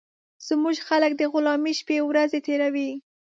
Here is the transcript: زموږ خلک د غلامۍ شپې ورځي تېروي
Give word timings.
زموږ 0.47 0.77
خلک 0.87 1.11
د 1.17 1.21
غلامۍ 1.33 1.73
شپې 1.79 1.97
ورځي 2.09 2.39
تېروي 2.45 2.89